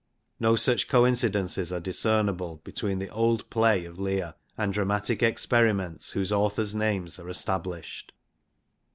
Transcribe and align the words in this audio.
No 0.39 0.55
such 0.55 0.87
coincidences 0.87 1.71
are 1.71 1.79
discernible 1.79 2.59
between 2.63 2.97
the 2.97 3.09
old 3.11 3.47
play 3.51 3.85
of 3.85 3.99
Le'tr 3.99 4.33
and 4.57 4.73
dramatic 4.73 5.21
experiments 5.21 6.13
whose 6.13 6.31
authors' 6.31 6.73
names 6.73 7.19
are 7.19 7.29
established. 7.29 8.11